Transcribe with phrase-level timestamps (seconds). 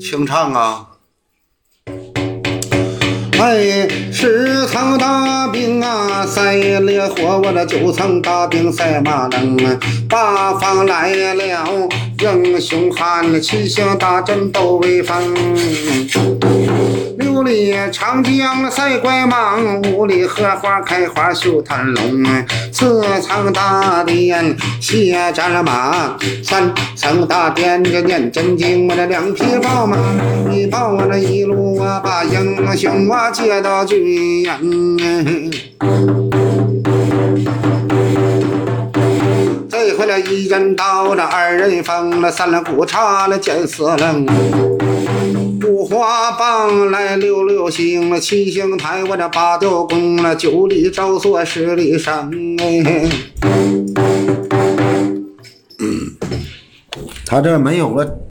[0.00, 0.86] 清唱啊！
[3.38, 11.78] 哎，十层大兵啊，赛烈火，我这九层大兵赛马能啊，八方来了
[12.18, 15.34] 英雄汉，七星大阵斗威风。
[17.90, 22.24] 长江赛怪蟒，五里荷花开花绣团龙。
[22.72, 29.96] 四层大殿谢战马，三层大殿这念真经，我这两匹宝马，
[30.50, 35.50] 一宝我这一路啊把英雄啊接到军营。
[39.68, 44.26] 这回了一人刀，了二人锋，了三了骨叉了见四棱。
[46.38, 53.08] 棒来六六星，七星台我这八吊宫了，九里招锁十里山哎。
[57.26, 58.20] 他这没有了。